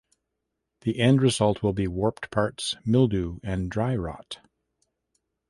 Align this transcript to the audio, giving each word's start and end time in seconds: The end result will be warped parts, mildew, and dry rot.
The 0.79 0.97
end 0.99 1.21
result 1.21 1.61
will 1.61 1.73
be 1.73 1.85
warped 1.87 2.31
parts, 2.31 2.73
mildew, 2.83 3.37
and 3.43 3.69
dry 3.69 3.95
rot. 3.95 4.39